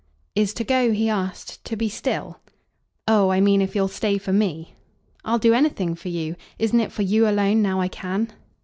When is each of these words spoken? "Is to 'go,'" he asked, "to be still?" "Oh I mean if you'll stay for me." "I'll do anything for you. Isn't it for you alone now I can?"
"Is 0.33 0.55
to 0.55 0.63
'go,'" 0.63 0.93
he 0.93 1.09
asked, 1.11 1.63
"to 1.65 1.75
be 1.75 1.87
still?" 1.87 2.39
"Oh 3.07 3.29
I 3.29 3.39
mean 3.39 3.61
if 3.61 3.75
you'll 3.75 3.87
stay 3.87 4.17
for 4.17 4.33
me." 4.33 4.73
"I'll 5.23 5.37
do 5.37 5.53
anything 5.53 5.93
for 5.93 6.09
you. 6.09 6.35
Isn't 6.57 6.79
it 6.81 6.91
for 6.91 7.03
you 7.03 7.27
alone 7.27 7.61
now 7.61 7.81
I 7.81 7.87
can?" 7.87 8.33